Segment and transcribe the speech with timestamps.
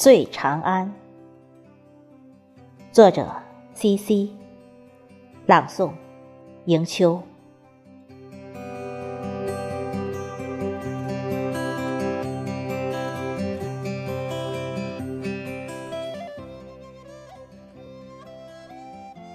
[0.00, 0.90] 醉长安，
[2.90, 3.30] 作者
[3.74, 4.30] ：C.C.
[5.44, 5.90] 朗诵：
[6.64, 7.20] 迎秋。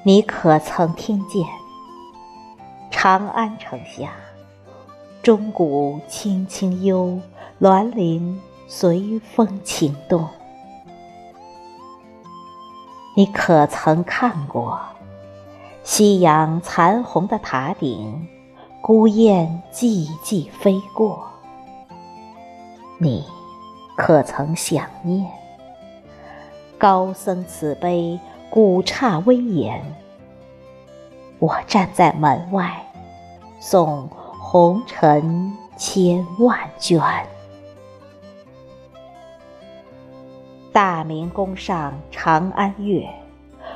[0.02, 1.46] 你可曾听见
[2.90, 4.14] 长安城下，
[5.22, 7.20] 钟鼓轻轻悠，
[7.62, 10.28] 鸾铃随风情动？
[13.18, 14.78] 你可曾看过
[15.84, 18.28] 夕阳残红的塔顶，
[18.82, 21.24] 孤雁寂寂飞过？
[22.98, 23.24] 你
[23.96, 25.26] 可曾想念
[26.78, 28.20] 高僧慈悲，
[28.50, 29.82] 古刹威严？
[31.40, 32.86] 我站在门外，
[33.62, 34.10] 送
[34.42, 37.02] 红尘千万卷。
[40.76, 43.08] 大明宫上长安月，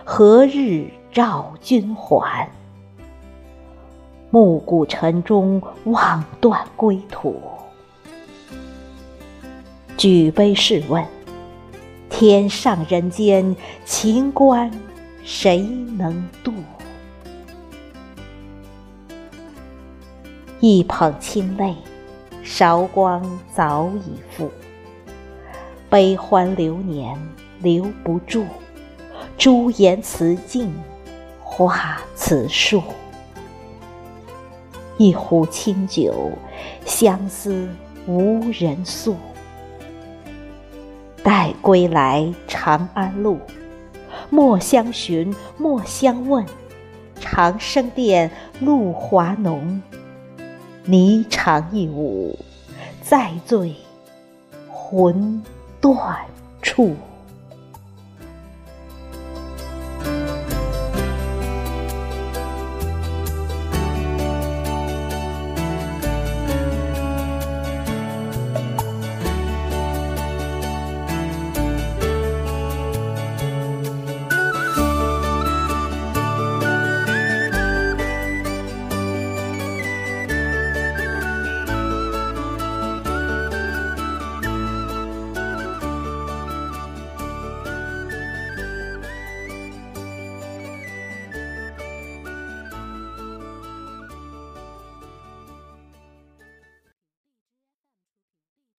[0.04, 2.50] 何日照君还？
[4.32, 7.42] 暮鼓晨钟望断归途。
[9.96, 11.02] 举杯试问，
[12.10, 13.56] 天上人间
[13.86, 14.70] 情关
[15.24, 15.62] 谁
[15.98, 16.52] 能度？
[20.60, 21.74] 一捧清泪，
[22.44, 24.52] 韶光早已负。
[25.90, 27.18] 悲欢流年
[27.62, 28.46] 留不住，
[29.40, 30.72] 朱颜辞镜
[31.42, 32.84] 花辞树。
[34.98, 36.32] 一壶清酒，
[36.86, 37.68] 相思
[38.06, 39.16] 无人诉。
[41.24, 43.40] 待归来长安路，
[44.30, 46.46] 莫相寻，莫相问。
[47.20, 49.82] 长生殿，露华浓。
[50.86, 52.38] 霓裳一舞，
[53.02, 53.76] 再醉
[54.70, 55.44] 魂。
[55.82, 56.18] 断
[56.62, 56.96] 处。